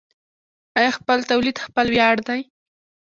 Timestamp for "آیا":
0.77-0.91